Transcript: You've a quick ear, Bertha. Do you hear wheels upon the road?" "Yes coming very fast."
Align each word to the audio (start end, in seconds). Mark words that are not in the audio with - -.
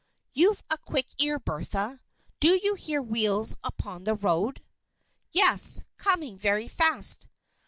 You've 0.33 0.63
a 0.71 0.79
quick 0.79 1.05
ear, 1.19 1.37
Bertha. 1.37 2.01
Do 2.39 2.59
you 2.63 2.73
hear 2.73 3.03
wheels 3.03 3.57
upon 3.63 4.03
the 4.03 4.15
road?" 4.15 4.63
"Yes 5.29 5.83
coming 5.97 6.39
very 6.39 6.67
fast." 6.67 7.27